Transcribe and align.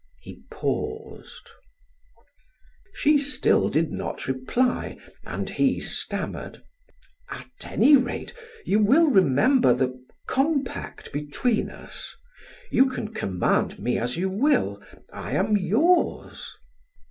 He 0.19 0.41
paused; 0.49 1.47
she 2.91 3.19
still 3.19 3.69
did 3.69 3.91
not 3.91 4.27
reply, 4.27 4.97
and 5.27 5.47
he 5.47 5.79
stammered: 5.79 6.63
"At 7.29 7.47
any 7.63 7.95
rate, 7.95 8.33
you 8.65 8.79
will 8.79 9.05
remember 9.05 9.75
the 9.75 10.03
compact 10.25 11.13
between 11.13 11.69
us; 11.69 12.15
you 12.71 12.89
can 12.89 13.09
command 13.13 13.77
me 13.77 13.99
as 13.99 14.17
you 14.17 14.27
will. 14.27 14.81
I 15.13 15.33
am 15.33 15.55
yours." 15.55 16.49